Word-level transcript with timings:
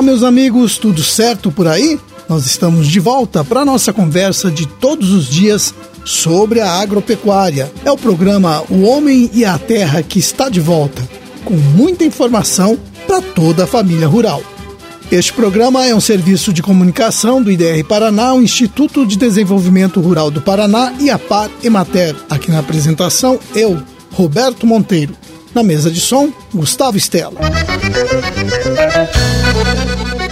Olá, 0.00 0.06
meus 0.06 0.22
amigos, 0.22 0.78
tudo 0.78 1.02
certo 1.02 1.52
por 1.52 1.68
aí? 1.68 2.00
Nós 2.26 2.46
estamos 2.46 2.88
de 2.88 2.98
volta 2.98 3.44
para 3.44 3.66
nossa 3.66 3.92
conversa 3.92 4.50
de 4.50 4.64
todos 4.64 5.10
os 5.10 5.28
dias 5.28 5.74
sobre 6.06 6.58
a 6.58 6.72
agropecuária. 6.72 7.70
É 7.84 7.92
o 7.92 7.98
programa 7.98 8.64
O 8.70 8.80
Homem 8.84 9.30
e 9.34 9.44
a 9.44 9.58
Terra 9.58 10.02
que 10.02 10.18
está 10.18 10.48
de 10.48 10.58
volta, 10.58 11.06
com 11.44 11.52
muita 11.52 12.02
informação 12.02 12.78
para 13.06 13.20
toda 13.20 13.64
a 13.64 13.66
família 13.66 14.08
rural. 14.08 14.42
Este 15.12 15.34
programa 15.34 15.86
é 15.86 15.94
um 15.94 16.00
serviço 16.00 16.50
de 16.50 16.62
comunicação 16.62 17.42
do 17.42 17.50
IDR 17.52 17.84
Paraná, 17.86 18.32
o 18.32 18.40
Instituto 18.40 19.04
de 19.04 19.18
Desenvolvimento 19.18 20.00
Rural 20.00 20.30
do 20.30 20.40
Paraná 20.40 20.94
e 20.98 21.10
a 21.10 21.18
Par 21.18 21.50
Emater. 21.62 22.16
Aqui 22.30 22.50
na 22.50 22.60
apresentação, 22.60 23.38
eu, 23.54 23.78
Roberto 24.12 24.66
Monteiro. 24.66 25.14
Na 25.54 25.62
mesa 25.62 25.90
de 25.90 26.00
som, 26.00 26.32
Gustavo 26.54 26.96
Stella. 26.96 27.38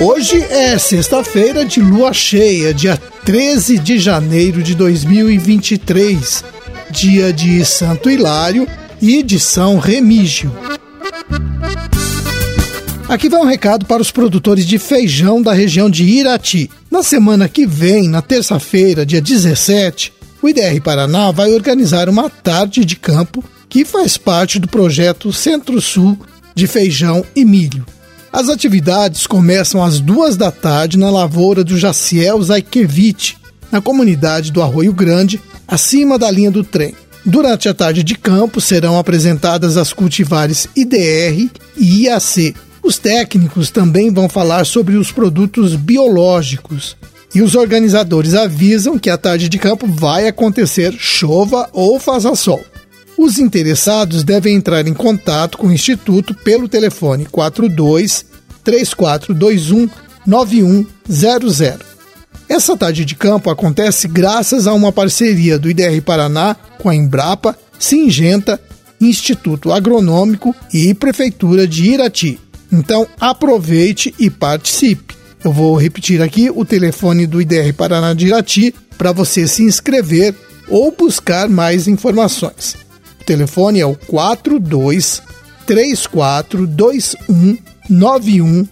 Hoje 0.00 0.40
é 0.44 0.78
sexta-feira 0.78 1.64
de 1.64 1.80
lua 1.80 2.12
cheia, 2.12 2.72
dia 2.72 2.96
13 3.24 3.80
de 3.80 3.98
janeiro 3.98 4.62
de 4.62 4.72
2023, 4.76 6.44
dia 6.88 7.32
de 7.32 7.64
Santo 7.64 8.08
Hilário 8.08 8.64
e 9.02 9.24
de 9.24 9.40
São 9.40 9.76
Remígio. 9.76 10.56
Aqui 13.08 13.28
vai 13.28 13.40
um 13.40 13.44
recado 13.44 13.86
para 13.86 14.00
os 14.00 14.12
produtores 14.12 14.64
de 14.64 14.78
feijão 14.78 15.42
da 15.42 15.52
região 15.52 15.90
de 15.90 16.04
Irati. 16.04 16.70
Na 16.88 17.02
semana 17.02 17.48
que 17.48 17.66
vem, 17.66 18.08
na 18.08 18.22
terça-feira, 18.22 19.04
dia 19.04 19.20
17, 19.20 20.12
o 20.40 20.48
IDR 20.48 20.80
Paraná 20.80 21.32
vai 21.32 21.52
organizar 21.52 22.08
uma 22.08 22.30
tarde 22.30 22.84
de 22.84 22.94
campo 22.94 23.42
que 23.68 23.84
faz 23.84 24.16
parte 24.16 24.60
do 24.60 24.68
projeto 24.68 25.32
Centro-Sul 25.32 26.16
de 26.54 26.68
Feijão 26.68 27.24
e 27.34 27.44
Milho. 27.44 27.84
As 28.32 28.48
atividades 28.48 29.26
começam 29.26 29.82
às 29.82 30.00
duas 30.00 30.36
da 30.36 30.50
tarde 30.50 30.98
na 30.98 31.10
lavoura 31.10 31.64
do 31.64 31.78
Jaciel 31.78 32.42
Zaikevich, 32.42 33.36
na 33.72 33.80
comunidade 33.80 34.52
do 34.52 34.62
Arroio 34.62 34.92
Grande, 34.92 35.40
acima 35.66 36.18
da 36.18 36.30
linha 36.30 36.50
do 36.50 36.62
trem. 36.62 36.94
Durante 37.24 37.68
a 37.68 37.74
tarde 37.74 38.02
de 38.02 38.14
campo 38.14 38.60
serão 38.60 38.98
apresentadas 38.98 39.76
as 39.76 39.92
cultivares 39.92 40.68
IDR 40.76 41.50
e 41.76 42.04
IAC. 42.04 42.54
Os 42.82 42.98
técnicos 42.98 43.70
também 43.70 44.12
vão 44.12 44.28
falar 44.28 44.64
sobre 44.64 44.96
os 44.96 45.10
produtos 45.10 45.74
biológicos. 45.74 46.96
E 47.34 47.42
os 47.42 47.54
organizadores 47.54 48.34
avisam 48.34 48.98
que 48.98 49.10
a 49.10 49.18
tarde 49.18 49.48
de 49.48 49.58
campo 49.58 49.86
vai 49.86 50.26
acontecer 50.26 50.94
chova 50.98 51.68
ou 51.72 51.98
faça 51.98 52.34
sol. 52.34 52.62
Os 53.18 53.36
interessados 53.36 54.22
devem 54.22 54.54
entrar 54.54 54.86
em 54.86 54.94
contato 54.94 55.58
com 55.58 55.66
o 55.66 55.72
Instituto 55.72 56.32
pelo 56.32 56.68
telefone 56.68 57.26
42 57.26 58.24
3421 58.62 59.90
9100. 60.24 61.78
Essa 62.48 62.76
tarde 62.76 63.04
de 63.04 63.16
campo 63.16 63.50
acontece 63.50 64.06
graças 64.06 64.68
a 64.68 64.72
uma 64.72 64.92
parceria 64.92 65.58
do 65.58 65.68
IDR 65.68 66.00
Paraná 66.00 66.54
com 66.78 66.88
a 66.88 66.94
Embrapa, 66.94 67.58
Singenta, 67.76 68.60
Instituto 69.00 69.72
Agronômico 69.72 70.54
e 70.72 70.94
Prefeitura 70.94 71.66
de 71.66 71.90
Irati. 71.90 72.38
Então 72.70 73.04
aproveite 73.18 74.14
e 74.16 74.30
participe. 74.30 75.16
Eu 75.42 75.52
vou 75.52 75.76
repetir 75.76 76.22
aqui 76.22 76.50
o 76.54 76.64
telefone 76.64 77.26
do 77.26 77.42
IDR 77.42 77.74
Paraná 77.76 78.14
de 78.14 78.28
Irati 78.28 78.72
para 78.96 79.10
você 79.10 79.48
se 79.48 79.64
inscrever 79.64 80.36
ou 80.68 80.92
buscar 80.92 81.48
mais 81.48 81.88
informações 81.88 82.87
telefone 83.28 83.78
é 83.78 83.84
o 83.84 83.94
42 83.94 85.22
3421 85.66 87.58
9100. 87.90 88.68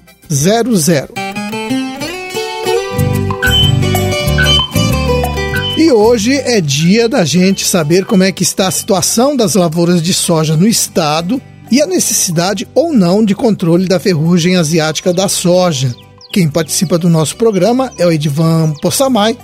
E 5.76 5.92
hoje 5.92 6.32
é 6.36 6.58
dia 6.62 7.06
da 7.06 7.22
gente 7.22 7.66
saber 7.66 8.06
como 8.06 8.22
é 8.22 8.32
que 8.32 8.42
está 8.42 8.68
a 8.68 8.70
situação 8.70 9.36
das 9.36 9.54
lavouras 9.54 10.00
de 10.02 10.14
soja 10.14 10.56
no 10.56 10.66
estado 10.66 11.38
e 11.70 11.82
a 11.82 11.86
necessidade 11.86 12.66
ou 12.74 12.94
não 12.94 13.22
de 13.22 13.34
controle 13.34 13.86
da 13.86 14.00
ferrugem 14.00 14.56
asiática 14.56 15.12
da 15.12 15.28
soja. 15.28 15.94
Quem 16.32 16.48
participa 16.48 16.96
do 16.96 17.10
nosso 17.10 17.36
programa 17.36 17.92
é 17.98 18.06
o 18.06 18.12
Edvan 18.12 18.72
Possamay, 18.80 19.36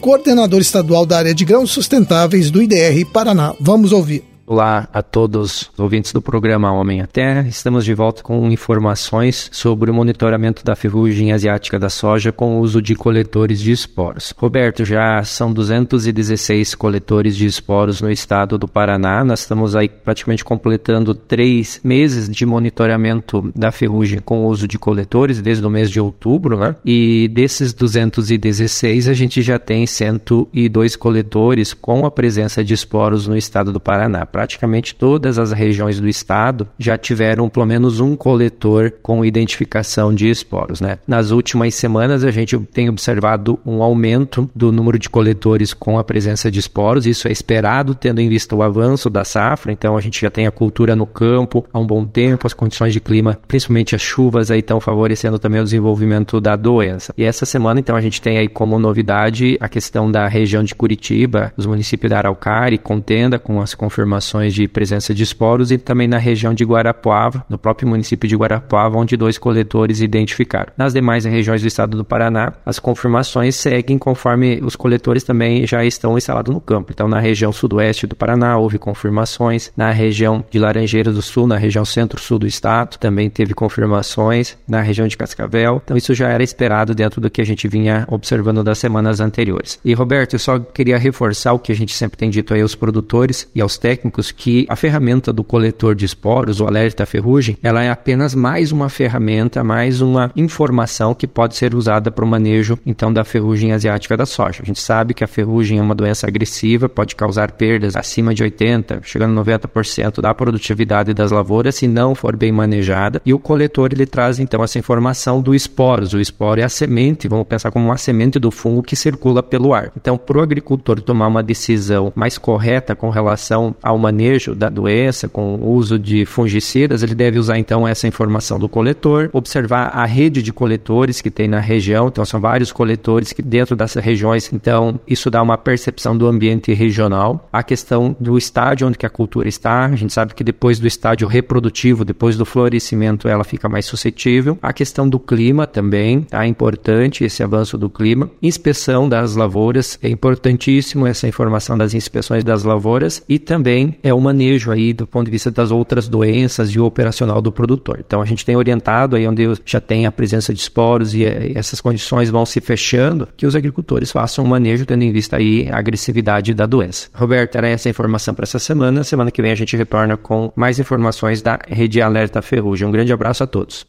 coordenador 0.00 0.60
estadual 0.60 1.06
da 1.06 1.18
área 1.18 1.32
de 1.34 1.44
grãos 1.44 1.70
sustentáveis 1.70 2.50
do 2.50 2.60
IDR 2.60 3.06
Paraná. 3.12 3.54
Vamos 3.60 3.92
ouvir. 3.92 4.35
Olá 4.48 4.88
a 4.92 5.02
todos 5.02 5.72
os 5.72 5.80
ouvintes 5.80 6.12
do 6.12 6.22
programa 6.22 6.70
Homem 6.70 7.00
à 7.00 7.06
Terra. 7.08 7.48
Estamos 7.48 7.84
de 7.84 7.92
volta 7.92 8.22
com 8.22 8.48
informações 8.48 9.48
sobre 9.50 9.90
o 9.90 9.94
monitoramento 9.94 10.64
da 10.64 10.76
ferrugem 10.76 11.32
asiática 11.32 11.80
da 11.80 11.88
soja 11.88 12.30
com 12.30 12.56
o 12.56 12.60
uso 12.60 12.80
de 12.80 12.94
coletores 12.94 13.60
de 13.60 13.72
esporos. 13.72 14.32
Roberto, 14.38 14.84
já 14.84 15.20
são 15.24 15.52
216 15.52 16.76
coletores 16.76 17.36
de 17.36 17.44
esporos 17.44 18.00
no 18.00 18.08
estado 18.08 18.56
do 18.56 18.68
Paraná. 18.68 19.24
Nós 19.24 19.40
estamos 19.40 19.74
aí 19.74 19.88
praticamente 19.88 20.44
completando 20.44 21.12
três 21.12 21.80
meses 21.82 22.28
de 22.28 22.46
monitoramento 22.46 23.50
da 23.52 23.72
ferrugem 23.72 24.20
com 24.20 24.44
o 24.44 24.48
uso 24.48 24.68
de 24.68 24.78
coletores 24.78 25.42
desde 25.42 25.66
o 25.66 25.70
mês 25.70 25.90
de 25.90 25.98
outubro, 25.98 26.56
né? 26.56 26.76
E 26.84 27.26
desses 27.34 27.74
216 27.74 29.08
a 29.08 29.12
gente 29.12 29.42
já 29.42 29.58
tem 29.58 29.88
102 29.88 30.94
coletores 30.94 31.74
com 31.74 32.06
a 32.06 32.12
presença 32.12 32.62
de 32.62 32.74
esporos 32.74 33.26
no 33.26 33.36
estado 33.36 33.72
do 33.72 33.80
Paraná 33.80 34.24
praticamente 34.36 34.94
todas 34.94 35.38
as 35.38 35.50
regiões 35.50 35.98
do 35.98 36.06
estado 36.06 36.68
já 36.78 36.98
tiveram 36.98 37.48
pelo 37.48 37.64
menos 37.64 38.00
um 38.00 38.14
coletor 38.14 38.92
com 39.02 39.24
identificação 39.24 40.14
de 40.14 40.28
esporos. 40.28 40.78
Né? 40.78 40.98
Nas 41.06 41.30
últimas 41.30 41.74
semanas, 41.74 42.22
a 42.22 42.30
gente 42.30 42.58
tem 42.58 42.86
observado 42.86 43.58
um 43.64 43.82
aumento 43.82 44.46
do 44.54 44.70
número 44.70 44.98
de 44.98 45.08
coletores 45.08 45.72
com 45.72 45.98
a 45.98 46.04
presença 46.04 46.50
de 46.50 46.60
esporos. 46.60 47.06
Isso 47.06 47.26
é 47.28 47.32
esperado, 47.32 47.94
tendo 47.94 48.20
em 48.20 48.28
vista 48.28 48.54
o 48.54 48.62
avanço 48.62 49.08
da 49.08 49.24
safra. 49.24 49.72
Então, 49.72 49.96
a 49.96 50.02
gente 50.02 50.20
já 50.20 50.30
tem 50.30 50.46
a 50.46 50.50
cultura 50.50 50.94
no 50.94 51.06
campo 51.06 51.64
há 51.72 51.78
um 51.78 51.86
bom 51.86 52.04
tempo, 52.04 52.46
as 52.46 52.52
condições 52.52 52.92
de 52.92 53.00
clima, 53.00 53.38
principalmente 53.48 53.94
as 53.94 54.02
chuvas, 54.02 54.50
aí 54.50 54.58
estão 54.58 54.80
favorecendo 54.80 55.38
também 55.38 55.62
o 55.62 55.64
desenvolvimento 55.64 56.42
da 56.42 56.56
doença. 56.56 57.14
E 57.16 57.24
essa 57.24 57.46
semana, 57.46 57.80
então, 57.80 57.96
a 57.96 58.02
gente 58.02 58.20
tem 58.20 58.36
aí 58.36 58.48
como 58.48 58.78
novidade 58.78 59.56
a 59.62 59.68
questão 59.68 60.12
da 60.12 60.28
região 60.28 60.62
de 60.62 60.74
Curitiba, 60.74 61.54
os 61.56 61.64
municípios 61.64 62.10
da 62.10 62.18
Araucária, 62.18 62.76
Contenda, 62.76 63.38
com 63.38 63.62
as 63.62 63.74
confirmações 63.74 64.25
de 64.52 64.68
presença 64.68 65.14
de 65.14 65.22
esporos 65.22 65.70
e 65.70 65.78
também 65.78 66.08
na 66.08 66.18
região 66.18 66.52
de 66.52 66.64
Guarapuava, 66.64 67.44
no 67.48 67.58
próprio 67.58 67.88
município 67.88 68.28
de 68.28 68.36
Guarapuava, 68.36 68.98
onde 68.98 69.16
dois 69.16 69.38
coletores 69.38 70.00
identificaram. 70.00 70.72
Nas 70.76 70.92
demais 70.92 71.24
regiões 71.24 71.62
do 71.62 71.68
estado 71.68 71.96
do 71.96 72.04
Paraná, 72.04 72.52
as 72.64 72.78
confirmações 72.78 73.56
seguem 73.56 73.98
conforme 73.98 74.60
os 74.62 74.76
coletores 74.76 75.22
também 75.22 75.66
já 75.66 75.84
estão 75.84 76.16
instalados 76.16 76.54
no 76.54 76.60
campo. 76.60 76.92
Então, 76.92 77.08
na 77.08 77.20
região 77.20 77.52
sudoeste 77.52 78.06
do 78.06 78.16
Paraná, 78.16 78.56
houve 78.58 78.78
confirmações. 78.78 79.70
Na 79.76 79.90
região 79.90 80.44
de 80.50 80.58
Laranjeiras 80.58 81.14
do 81.14 81.22
Sul, 81.22 81.46
na 81.46 81.56
região 81.56 81.84
centro-sul 81.84 82.38
do 82.38 82.46
estado, 82.46 82.98
também 82.98 83.28
teve 83.28 83.54
confirmações. 83.54 84.56
Na 84.66 84.80
região 84.80 85.06
de 85.06 85.16
Cascavel. 85.16 85.80
Então, 85.84 85.96
isso 85.96 86.14
já 86.14 86.28
era 86.28 86.42
esperado 86.42 86.94
dentro 86.94 87.20
do 87.20 87.30
que 87.30 87.40
a 87.40 87.46
gente 87.46 87.68
vinha 87.68 88.06
observando 88.08 88.64
das 88.64 88.78
semanas 88.78 89.20
anteriores. 89.20 89.78
E, 89.84 89.92
Roberto, 89.94 90.34
eu 90.34 90.38
só 90.38 90.58
queria 90.58 90.98
reforçar 90.98 91.52
o 91.52 91.58
que 91.58 91.72
a 91.72 91.76
gente 91.76 91.94
sempre 91.94 92.16
tem 92.16 92.30
dito 92.30 92.54
aí 92.54 92.62
aos 92.62 92.74
produtores 92.74 93.48
e 93.54 93.60
aos 93.60 93.76
técnicos 93.76 94.15
que 94.30 94.66
a 94.68 94.76
ferramenta 94.76 95.32
do 95.32 95.42
coletor 95.42 95.94
de 95.94 96.04
esporos, 96.04 96.60
o 96.60 96.66
alerta 96.66 97.04
ferrugem, 97.04 97.58
ela 97.62 97.82
é 97.82 97.90
apenas 97.90 98.34
mais 98.34 98.72
uma 98.72 98.88
ferramenta, 98.88 99.64
mais 99.64 100.00
uma 100.00 100.30
informação 100.36 101.14
que 101.14 101.26
pode 101.26 101.56
ser 101.56 101.74
usada 101.74 102.10
para 102.10 102.24
o 102.24 102.28
manejo 102.28 102.78
então 102.86 103.12
da 103.12 103.24
ferrugem 103.24 103.72
asiática 103.72 104.16
da 104.16 104.24
soja. 104.24 104.62
A 104.62 104.66
gente 104.66 104.80
sabe 104.80 105.12
que 105.12 105.24
a 105.24 105.26
ferrugem 105.26 105.78
é 105.78 105.82
uma 105.82 105.94
doença 105.94 106.26
agressiva, 106.26 106.88
pode 106.88 107.16
causar 107.16 107.52
perdas 107.52 107.96
acima 107.96 108.32
de 108.32 108.42
80, 108.42 109.00
chegando 109.02 109.38
a 109.38 109.44
90% 109.44 110.20
da 110.20 110.32
produtividade 110.32 111.12
das 111.12 111.30
lavouras 111.30 111.74
se 111.74 111.88
não 111.88 112.14
for 112.14 112.36
bem 112.36 112.52
manejada. 112.52 113.20
E 113.26 113.34
o 113.34 113.38
coletor 113.38 113.90
ele 113.92 114.06
traz 114.06 114.38
então 114.38 114.62
essa 114.62 114.78
informação 114.78 115.42
do 115.42 115.54
esporos. 115.54 116.14
O 116.14 116.20
esporo 116.20 116.60
é 116.60 116.64
a 116.64 116.68
semente, 116.68 117.28
vamos 117.28 117.46
pensar 117.46 117.70
como 117.70 117.86
uma 117.86 117.96
semente 117.96 118.38
do 118.38 118.50
fungo 118.50 118.82
que 118.82 118.94
circula 118.94 119.42
pelo 119.42 119.74
ar. 119.74 119.90
Então, 119.96 120.16
para 120.16 120.38
o 120.38 120.42
agricultor 120.42 121.00
tomar 121.00 121.26
uma 121.26 121.42
decisão 121.42 122.12
mais 122.14 122.38
correta 122.38 122.94
com 122.94 123.10
relação 123.10 123.74
ao 123.82 123.96
ao 123.96 123.98
manejo 124.06 124.54
da 124.54 124.68
doença 124.68 125.28
com 125.28 125.56
o 125.56 125.72
uso 125.72 125.98
de 125.98 126.24
fungicidas, 126.24 127.02
ele 127.02 127.14
deve 127.14 127.38
usar 127.38 127.58
então 127.58 127.86
essa 127.86 128.06
informação 128.06 128.58
do 128.58 128.68
coletor, 128.68 129.28
observar 129.32 129.90
a 129.92 130.04
rede 130.04 130.42
de 130.42 130.52
coletores 130.52 131.20
que 131.20 131.30
tem 131.30 131.48
na 131.48 131.58
região, 131.58 132.06
então 132.06 132.24
são 132.24 132.40
vários 132.40 132.70
coletores 132.70 133.32
que 133.32 133.42
dentro 133.42 133.74
dessas 133.74 134.04
regiões, 134.04 134.52
então 134.52 135.00
isso 135.08 135.28
dá 135.28 135.42
uma 135.42 135.58
percepção 135.58 136.16
do 136.16 136.26
ambiente 136.28 136.72
regional. 136.72 137.48
A 137.52 137.62
questão 137.62 138.14
do 138.20 138.38
estádio 138.38 138.86
onde 138.86 138.98
que 138.98 139.06
a 139.06 139.10
cultura 139.10 139.48
está, 139.48 139.86
a 139.86 139.96
gente 139.96 140.12
sabe 140.12 140.34
que 140.34 140.44
depois 140.44 140.78
do 140.78 140.86
estádio 140.86 141.26
reprodutivo, 141.26 142.04
depois 142.04 142.36
do 142.36 142.44
florescimento, 142.44 143.26
ela 143.28 143.42
fica 143.42 143.68
mais 143.68 143.86
suscetível. 143.86 144.56
A 144.62 144.72
questão 144.72 145.08
do 145.08 145.18
clima 145.18 145.66
também, 145.66 146.26
é 146.30 146.46
importante 146.46 147.24
esse 147.24 147.42
avanço 147.42 147.76
do 147.76 147.90
clima. 147.90 148.30
Inspeção 148.40 149.08
das 149.08 149.34
lavouras, 149.34 149.98
é 150.00 150.08
importantíssimo 150.08 151.06
essa 151.06 151.26
informação 151.26 151.76
das 151.76 151.92
inspeções 151.94 152.44
das 152.44 152.62
lavouras 152.62 153.22
e 153.28 153.38
também 153.38 153.95
é 154.02 154.12
o 154.12 154.20
manejo 154.20 154.70
aí 154.70 154.92
do 154.92 155.06
ponto 155.06 155.26
de 155.26 155.30
vista 155.30 155.50
das 155.50 155.70
outras 155.70 156.08
doenças 156.08 156.70
e 156.70 156.78
o 156.78 156.84
operacional 156.84 157.40
do 157.40 157.52
produtor. 157.52 158.02
Então 158.06 158.20
a 158.20 158.24
gente 158.24 158.44
tem 158.44 158.56
orientado 158.56 159.16
aí 159.16 159.26
onde 159.26 159.54
já 159.64 159.80
tem 159.80 160.06
a 160.06 160.12
presença 160.12 160.52
de 160.52 160.60
esporos 160.60 161.14
e, 161.14 161.22
e 161.22 161.52
essas 161.54 161.80
condições 161.80 162.30
vão 162.30 162.46
se 162.46 162.60
fechando, 162.60 163.28
que 163.36 163.46
os 163.46 163.54
agricultores 163.54 164.10
façam 164.10 164.44
o 164.44 164.48
manejo 164.48 164.86
tendo 164.86 165.02
em 165.02 165.12
vista 165.12 165.36
aí 165.36 165.68
a 165.70 165.78
agressividade 165.78 166.54
da 166.54 166.66
doença. 166.66 167.08
Roberto, 167.14 167.56
era 167.56 167.68
essa 167.68 167.88
a 167.88 167.90
informação 167.90 168.34
para 168.34 168.44
essa 168.44 168.58
semana. 168.58 169.04
Semana 169.04 169.30
que 169.30 169.42
vem 169.42 169.52
a 169.52 169.56
gente 169.56 169.76
retorna 169.76 170.16
com 170.16 170.52
mais 170.54 170.78
informações 170.78 171.42
da 171.42 171.58
Rede 171.68 172.00
Alerta 172.00 172.42
Ferrugem. 172.42 172.86
Um 172.86 172.92
grande 172.92 173.12
abraço 173.12 173.42
a 173.42 173.46
todos. 173.46 173.86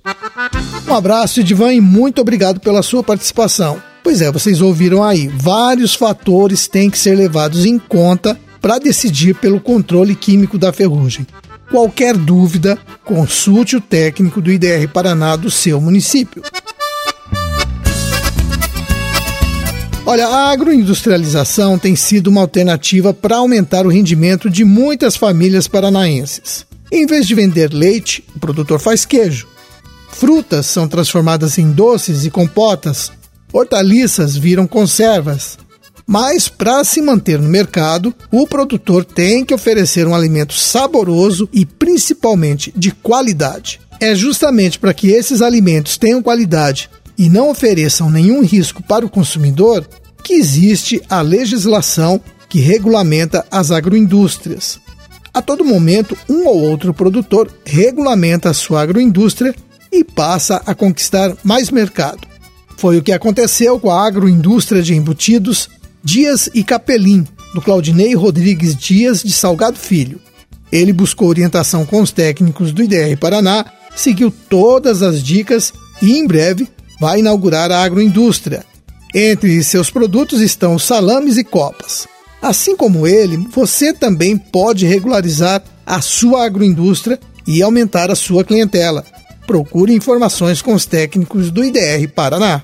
Um 0.88 0.94
abraço, 0.94 1.40
Edivan, 1.42 1.74
e 1.74 1.82
muito 1.82 2.22
obrigado 2.22 2.60
pela 2.60 2.82
sua 2.82 3.04
participação. 3.04 3.82
Pois 4.04 4.22
é, 4.22 4.32
vocês 4.32 4.62
ouviram 4.62 5.04
aí, 5.04 5.28
vários 5.28 5.94
fatores 5.94 6.68
têm 6.68 6.90
que 6.90 6.98
ser 6.98 7.16
levados 7.16 7.66
em 7.66 7.78
conta 7.78 8.40
para 8.68 8.80
decidir 8.80 9.34
pelo 9.36 9.62
controle 9.62 10.14
químico 10.14 10.58
da 10.58 10.74
ferrugem. 10.74 11.26
Qualquer 11.72 12.18
dúvida, 12.18 12.78
consulte 13.06 13.78
o 13.78 13.82
técnico 13.82 14.42
do 14.42 14.52
IDR 14.52 14.90
Paraná 14.92 15.38
do 15.38 15.50
seu 15.50 15.80
município. 15.80 16.44
Olha, 20.06 20.28
a 20.28 20.52
agroindustrialização 20.52 21.80
tem 21.80 21.96
sido 21.96 22.28
uma 22.28 22.42
alternativa 22.42 23.14
para 23.14 23.38
aumentar 23.38 23.86
o 23.86 23.90
rendimento 23.90 24.50
de 24.50 24.66
muitas 24.66 25.16
famílias 25.16 25.66
paranaenses. 25.66 26.66
Em 26.92 27.06
vez 27.06 27.26
de 27.26 27.36
vender 27.36 27.72
leite, 27.72 28.22
o 28.36 28.40
produtor 28.40 28.82
faz 28.82 29.06
queijo. 29.06 29.48
Frutas 30.10 30.66
são 30.66 30.90
transformadas 30.90 31.58
em 31.58 31.72
doces 31.72 32.26
e 32.26 32.30
compotas. 32.30 33.14
Hortaliças 33.54 34.36
viram 34.36 34.68
conservas. 34.68 35.58
Mas, 36.08 36.48
para 36.48 36.86
se 36.86 37.02
manter 37.02 37.38
no 37.38 37.50
mercado, 37.50 38.16
o 38.32 38.48
produtor 38.48 39.04
tem 39.04 39.44
que 39.44 39.54
oferecer 39.54 40.08
um 40.08 40.16
alimento 40.16 40.54
saboroso 40.54 41.50
e 41.52 41.66
principalmente 41.66 42.74
de 42.74 42.92
qualidade. 42.92 43.82
É 44.00 44.16
justamente 44.16 44.80
para 44.80 44.94
que 44.94 45.10
esses 45.10 45.42
alimentos 45.42 45.98
tenham 45.98 46.24
qualidade 46.24 46.90
e 47.18 47.30
não 47.30 47.50
ofereçam 47.50 48.10
nenhum 48.10 48.42
risco 48.42 48.82
para 48.82 49.06
o 49.06 49.10
consumidor 49.10 49.86
que 50.24 50.34
existe 50.34 51.02
a 51.10 51.20
legislação 51.20 52.22
que 52.48 52.60
regulamenta 52.60 53.46
as 53.52 53.70
agroindústrias. 53.72 54.80
A 55.34 55.42
todo 55.42 55.66
momento, 55.66 56.18
um 56.30 56.48
ou 56.48 56.58
outro 56.62 56.94
produtor 56.94 57.52
regulamenta 57.66 58.50
a 58.50 58.54
sua 58.54 58.82
agroindústria 58.82 59.54
e 59.92 60.06
passa 60.06 60.62
a 60.66 60.74
conquistar 60.74 61.36
mais 61.44 61.70
mercado. 61.70 62.28
Foi 62.78 62.98
o 62.98 63.04
que 63.04 63.12
aconteceu 63.12 63.80
com 63.80 63.90
a 63.90 64.06
agroindústria 64.06 64.82
de 64.82 64.96
embutidos 64.96 65.70
Dias 66.08 66.50
e 66.54 66.64
Capelim, 66.64 67.28
do 67.54 67.62
Claudinei 67.62 68.16
Rodrigues 68.16 68.78
Dias 68.78 69.22
de 69.22 69.34
Salgado 69.34 69.78
Filho. 69.78 70.22
Ele 70.72 70.94
buscou 70.94 71.28
orientação 71.28 71.86
com 71.86 72.02
os 72.02 72.14
técnicos 72.14 72.72
do 72.72 72.82
IDR 72.82 73.18
Paraná, 73.20 73.66
seguiu 73.94 74.32
todas 74.50 75.02
as 75.02 75.22
dicas 75.22 75.74
e 76.02 76.18
em 76.18 76.26
breve 76.26 76.66
vai 76.98 77.20
inaugurar 77.20 77.74
a 77.74 77.84
agroindústria. 77.84 78.64
Entre 79.14 79.62
seus 79.66 79.90
produtos 79.90 80.40
estão 80.40 80.80
salames 80.80 81.36
e 81.36 81.44
copas. 81.44 82.08
Assim 82.42 82.78
como 82.78 83.06
ele, 83.06 83.36
você 83.52 83.92
também 83.92 84.38
pode 84.38 84.86
regularizar 84.86 85.62
a 85.86 86.00
sua 86.00 86.46
agroindústria 86.46 87.20
e 87.46 87.62
aumentar 87.62 88.10
a 88.10 88.16
sua 88.16 88.46
clientela. 88.46 89.04
Procure 89.46 89.94
informações 89.94 90.62
com 90.62 90.74
os 90.74 90.86
técnicos 90.86 91.52
do 91.52 91.66
IDR 91.66 92.08
Paraná. 92.16 92.64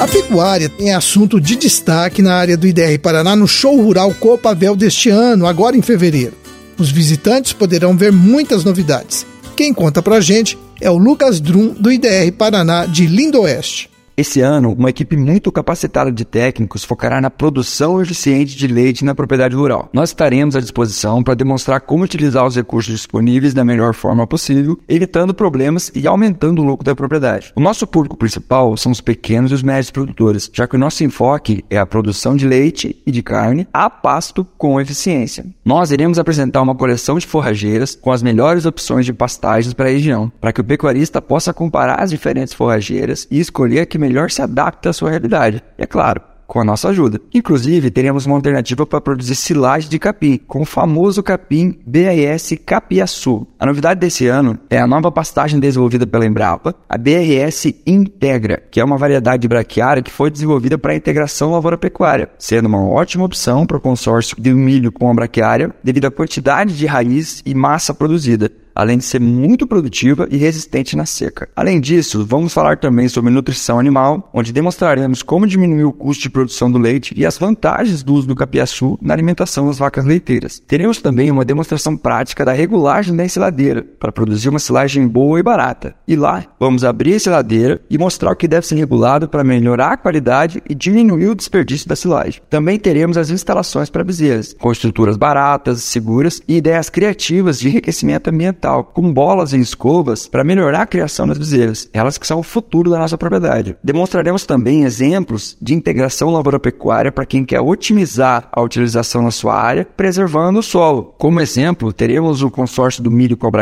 A 0.00 0.08
pecuária 0.08 0.68
tem 0.68 0.92
assunto 0.92 1.40
de 1.40 1.54
destaque 1.54 2.22
na 2.22 2.34
área 2.34 2.56
do 2.56 2.66
IDR 2.66 2.98
Paraná 3.00 3.36
no 3.36 3.46
Show 3.46 3.80
Rural 3.80 4.12
Copavel 4.14 4.74
deste 4.74 5.10
ano, 5.10 5.46
agora 5.46 5.76
em 5.76 5.82
fevereiro. 5.82 6.34
Os 6.76 6.90
visitantes 6.90 7.52
poderão 7.52 7.96
ver 7.96 8.10
muitas 8.10 8.64
novidades. 8.64 9.24
Quem 9.56 9.72
conta 9.72 10.02
pra 10.02 10.20
gente 10.20 10.58
é 10.80 10.90
o 10.90 10.98
Lucas 10.98 11.40
Drum, 11.40 11.68
do 11.68 11.92
IDR 11.92 12.32
Paraná 12.36 12.86
de 12.86 13.06
Lindo 13.06 13.42
Oeste. 13.42 13.91
Esse 14.22 14.40
ano, 14.40 14.72
uma 14.78 14.90
equipe 14.90 15.16
muito 15.16 15.50
capacitada 15.50 16.12
de 16.12 16.24
técnicos 16.24 16.84
focará 16.84 17.20
na 17.20 17.28
produção 17.28 18.00
eficiente 18.00 18.56
de 18.56 18.68
leite 18.68 19.04
na 19.04 19.16
propriedade 19.16 19.56
rural. 19.56 19.88
Nós 19.92 20.10
estaremos 20.10 20.54
à 20.54 20.60
disposição 20.60 21.24
para 21.24 21.34
demonstrar 21.34 21.80
como 21.80 22.04
utilizar 22.04 22.46
os 22.46 22.54
recursos 22.54 22.94
disponíveis 22.94 23.52
da 23.52 23.64
melhor 23.64 23.94
forma 23.94 24.24
possível, 24.24 24.78
evitando 24.88 25.34
problemas 25.34 25.90
e 25.92 26.06
aumentando 26.06 26.62
o 26.62 26.64
lucro 26.64 26.84
da 26.84 26.94
propriedade. 26.94 27.52
O 27.56 27.60
nosso 27.60 27.84
público 27.84 28.16
principal 28.16 28.76
são 28.76 28.92
os 28.92 29.00
pequenos 29.00 29.50
e 29.50 29.54
os 29.54 29.62
médios 29.64 29.90
produtores, 29.90 30.48
já 30.54 30.68
que 30.68 30.76
o 30.76 30.78
nosso 30.78 31.02
enfoque 31.02 31.64
é 31.68 31.76
a 31.76 31.84
produção 31.84 32.36
de 32.36 32.46
leite 32.46 33.02
e 33.04 33.10
de 33.10 33.24
carne 33.24 33.66
a 33.72 33.90
pasto 33.90 34.46
com 34.56 34.80
eficiência. 34.80 35.44
Nós 35.64 35.90
iremos 35.90 36.20
apresentar 36.20 36.62
uma 36.62 36.76
coleção 36.76 37.18
de 37.18 37.26
forrageiras 37.26 37.96
com 37.96 38.12
as 38.12 38.22
melhores 38.22 38.66
opções 38.66 39.04
de 39.04 39.12
pastagens 39.12 39.74
para 39.74 39.86
a 39.86 39.92
região, 39.92 40.30
para 40.40 40.52
que 40.52 40.60
o 40.60 40.64
pecuarista 40.64 41.20
possa 41.20 41.52
comparar 41.52 42.00
as 42.00 42.10
diferentes 42.10 42.54
forrageiras 42.54 43.26
e 43.28 43.40
escolher 43.40 43.80
a 43.80 43.86
que 43.86 43.98
melhor 43.98 44.11
se 44.30 44.42
adapta 44.42 44.90
à 44.90 44.92
sua 44.92 45.10
realidade. 45.10 45.62
E 45.78 45.82
é 45.82 45.86
claro, 45.86 46.20
com 46.52 46.60
a 46.60 46.64
nossa 46.64 46.90
ajuda. 46.90 47.18
Inclusive, 47.32 47.90
teremos 47.90 48.26
uma 48.26 48.36
alternativa 48.36 48.84
para 48.84 49.00
produzir 49.00 49.34
silagem 49.34 49.88
de 49.88 49.98
capim, 49.98 50.36
com 50.36 50.60
o 50.60 50.66
famoso 50.66 51.22
capim 51.22 51.78
BRS 51.86 52.58
Capiaçu. 52.66 53.46
A 53.58 53.64
novidade 53.64 54.00
desse 54.00 54.26
ano 54.26 54.58
é 54.68 54.78
a 54.78 54.86
nova 54.86 55.10
pastagem 55.10 55.58
desenvolvida 55.58 56.06
pela 56.06 56.26
Embrapa, 56.26 56.74
a 56.86 56.98
BRS 56.98 57.74
Integra, 57.86 58.62
que 58.70 58.78
é 58.78 58.84
uma 58.84 58.98
variedade 58.98 59.40
de 59.40 59.48
braquiária 59.48 60.02
que 60.02 60.10
foi 60.10 60.30
desenvolvida 60.30 60.76
para 60.76 60.92
a 60.92 60.96
integração 60.96 61.52
lavoura-pecuária, 61.52 62.28
sendo 62.38 62.66
uma 62.66 62.86
ótima 62.86 63.24
opção 63.24 63.64
para 63.64 63.78
o 63.78 63.80
consórcio 63.80 64.36
de 64.38 64.52
milho 64.52 64.92
com 64.92 65.10
a 65.10 65.14
braquiária 65.14 65.74
devido 65.82 66.04
à 66.04 66.10
quantidade 66.10 66.76
de 66.76 66.84
raiz 66.84 67.42
e 67.46 67.54
massa 67.54 67.94
produzida 67.94 68.50
além 68.74 68.98
de 68.98 69.04
ser 69.04 69.20
muito 69.20 69.66
produtiva 69.66 70.26
e 70.30 70.36
resistente 70.36 70.96
na 70.96 71.06
seca. 71.06 71.48
Além 71.54 71.80
disso, 71.80 72.24
vamos 72.26 72.52
falar 72.52 72.78
também 72.78 73.08
sobre 73.08 73.30
nutrição 73.30 73.78
animal, 73.78 74.30
onde 74.32 74.52
demonstraremos 74.52 75.22
como 75.22 75.46
diminuir 75.46 75.84
o 75.84 75.92
custo 75.92 76.22
de 76.22 76.30
produção 76.30 76.70
do 76.70 76.78
leite 76.78 77.14
e 77.16 77.26
as 77.26 77.38
vantagens 77.38 78.02
do 78.02 78.14
uso 78.14 78.26
do 78.26 78.34
capiaçu 78.34 78.98
na 79.00 79.14
alimentação 79.14 79.66
das 79.66 79.78
vacas 79.78 80.04
leiteiras. 80.04 80.60
Teremos 80.66 81.00
também 81.00 81.30
uma 81.30 81.44
demonstração 81.44 81.96
prática 81.96 82.44
da 82.44 82.52
regulagem 82.52 83.14
da 83.14 83.24
ensiladeira, 83.24 83.82
para 83.98 84.12
produzir 84.12 84.48
uma 84.48 84.58
silagem 84.58 85.06
boa 85.06 85.38
e 85.38 85.42
barata. 85.42 85.94
E 86.06 86.16
lá, 86.16 86.44
vamos 86.58 86.84
abrir 86.84 87.12
a 87.12 87.16
ensiladeira 87.16 87.80
e 87.90 87.98
mostrar 87.98 88.32
o 88.32 88.36
que 88.36 88.48
deve 88.48 88.66
ser 88.66 88.76
regulado 88.76 89.28
para 89.28 89.44
melhorar 89.44 89.92
a 89.92 89.96
qualidade 89.96 90.62
e 90.68 90.74
diminuir 90.74 91.28
o 91.28 91.34
desperdício 91.34 91.88
da 91.88 91.96
silagem. 91.96 92.40
Também 92.48 92.78
teremos 92.78 93.16
as 93.16 93.30
instalações 93.30 93.90
para 93.90 94.04
bezerras, 94.04 94.54
com 94.58 94.72
estruturas 94.72 95.16
baratas, 95.16 95.82
seguras 95.82 96.40
e 96.48 96.56
ideias 96.56 96.88
criativas 96.88 97.58
de 97.58 97.68
enriquecimento 97.68 98.30
ambiental 98.30 98.61
ambiental 98.62 98.84
com 98.84 99.12
bolas 99.12 99.52
e 99.52 99.58
escovas 99.58 100.28
para 100.28 100.44
melhorar 100.44 100.82
a 100.82 100.86
criação 100.86 101.26
das 101.26 101.38
bezerras, 101.38 101.88
elas 101.92 102.16
que 102.16 102.26
são 102.26 102.38
o 102.38 102.44
futuro 102.44 102.90
da 102.90 102.98
nossa 102.98 103.18
propriedade. 103.18 103.76
Demonstraremos 103.82 104.46
também 104.46 104.84
exemplos 104.84 105.56
de 105.60 105.74
integração 105.74 106.30
lavoura-pecuária 106.30 107.10
para 107.10 107.26
quem 107.26 107.44
quer 107.44 107.60
otimizar 107.60 108.48
a 108.52 108.62
utilização 108.62 109.22
na 109.22 109.30
sua 109.30 109.60
área, 109.60 109.86
preservando 109.96 110.60
o 110.60 110.62
solo. 110.62 111.14
Como 111.18 111.40
exemplo, 111.40 111.92
teremos 111.92 112.42
o 112.42 112.50
consórcio 112.50 113.02
do 113.02 113.10
milho 113.10 113.36
com 113.36 113.52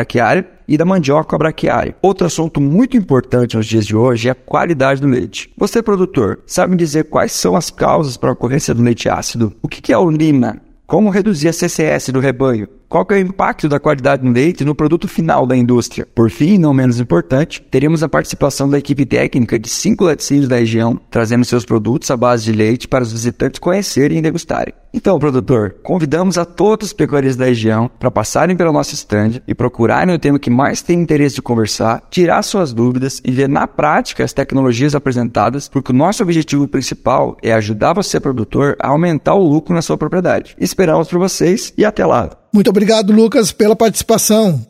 e 0.67 0.77
da 0.77 0.85
mandioca 0.85 1.37
braquiária. 1.37 1.95
Outro 2.01 2.27
assunto 2.27 2.61
muito 2.61 2.95
importante 2.95 3.57
nos 3.57 3.65
dias 3.65 3.85
de 3.85 3.95
hoje 3.95 4.29
é 4.29 4.31
a 4.31 4.35
qualidade 4.35 5.01
do 5.01 5.07
leite. 5.07 5.51
Você, 5.57 5.81
produtor, 5.81 6.39
sabe 6.45 6.77
dizer 6.77 7.05
quais 7.05 7.33
são 7.33 7.55
as 7.55 7.69
causas 7.69 8.15
para 8.15 8.29
a 8.29 8.33
ocorrência 8.33 8.73
do 8.73 8.81
leite 8.81 9.09
ácido? 9.09 9.53
O 9.61 9.67
que 9.67 9.91
é 9.91 9.97
o 9.97 10.09
lima? 10.09 10.61
Como 10.87 11.09
reduzir 11.09 11.49
a 11.49 11.53
CCS 11.53 12.09
do 12.09 12.19
rebanho? 12.19 12.67
Qual 12.91 13.07
é 13.11 13.13
o 13.13 13.19
impacto 13.19 13.69
da 13.69 13.79
qualidade 13.79 14.21
do 14.21 14.29
leite 14.29 14.65
no 14.65 14.75
produto 14.75 15.07
final 15.07 15.47
da 15.47 15.55
indústria? 15.55 16.05
Por 16.13 16.29
fim, 16.29 16.57
não 16.57 16.73
menos 16.73 16.99
importante, 16.99 17.65
teremos 17.71 18.03
a 18.03 18.09
participação 18.09 18.69
da 18.69 18.77
equipe 18.77 19.05
técnica 19.05 19.57
de 19.57 19.69
cinco 19.69 20.03
laticínios 20.03 20.49
da 20.49 20.57
região, 20.57 20.99
trazendo 21.09 21.45
seus 21.45 21.63
produtos 21.63 22.11
à 22.11 22.17
base 22.17 22.43
de 22.43 22.51
leite 22.51 22.89
para 22.89 23.01
os 23.01 23.13
visitantes 23.13 23.61
conhecerem 23.61 24.17
e 24.17 24.21
degustarem. 24.21 24.73
Então, 24.93 25.17
produtor, 25.17 25.75
convidamos 25.81 26.37
a 26.37 26.43
todos 26.43 26.87
os 26.87 26.93
pecuaristas 26.93 27.37
da 27.37 27.45
região 27.45 27.89
para 27.97 28.11
passarem 28.11 28.57
pelo 28.57 28.73
nosso 28.73 28.93
stand 28.93 29.41
e 29.47 29.55
procurarem 29.55 30.13
o 30.13 30.19
tema 30.19 30.37
que 30.37 30.49
mais 30.49 30.81
tem 30.81 30.99
interesse 30.99 31.35
de 31.35 31.41
conversar, 31.41 32.03
tirar 32.11 32.43
suas 32.43 32.73
dúvidas 32.73 33.21
e 33.23 33.31
ver 33.31 33.47
na 33.47 33.67
prática 33.67 34.21
as 34.21 34.33
tecnologias 34.33 34.95
apresentadas, 34.95 35.69
porque 35.69 35.93
o 35.93 35.95
nosso 35.95 36.21
objetivo 36.23 36.67
principal 36.67 37.37
é 37.41 37.53
ajudar 37.53 37.93
você, 37.93 38.19
produtor, 38.19 38.75
a 38.81 38.89
aumentar 38.89 39.35
o 39.35 39.47
lucro 39.47 39.73
na 39.73 39.81
sua 39.81 39.97
propriedade. 39.97 40.57
Esperamos 40.59 41.07
por 41.07 41.19
vocês 41.19 41.73
e 41.77 41.85
até 41.85 42.05
lá! 42.05 42.40
Muito 42.53 42.69
obrigado, 42.69 43.13
Lucas, 43.13 43.51
pela 43.51 43.75
participação. 43.75 44.65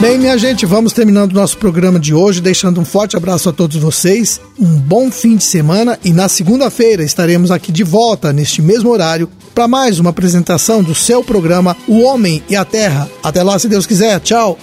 Bem, 0.00 0.18
minha 0.18 0.36
gente, 0.38 0.64
vamos 0.66 0.92
terminando 0.92 1.32
o 1.32 1.34
nosso 1.34 1.56
programa 1.56 1.98
de 1.98 2.14
hoje, 2.14 2.40
deixando 2.40 2.80
um 2.80 2.84
forte 2.84 3.16
abraço 3.16 3.48
a 3.48 3.52
todos 3.52 3.76
vocês, 3.76 4.40
um 4.60 4.78
bom 4.78 5.10
fim 5.10 5.36
de 5.36 5.42
semana 5.42 5.98
e 6.04 6.12
na 6.12 6.28
segunda-feira 6.28 7.02
estaremos 7.02 7.50
aqui 7.50 7.72
de 7.72 7.82
volta, 7.82 8.32
neste 8.32 8.60
mesmo 8.62 8.90
horário, 8.90 9.28
para 9.54 9.66
mais 9.66 9.98
uma 9.98 10.10
apresentação 10.10 10.82
do 10.82 10.94
seu 10.94 11.24
programa 11.24 11.76
O 11.88 12.02
Homem 12.02 12.42
e 12.48 12.54
a 12.54 12.64
Terra. 12.64 13.08
Até 13.22 13.42
lá, 13.42 13.58
se 13.58 13.68
Deus 13.68 13.86
quiser. 13.86 14.20
Tchau! 14.20 14.58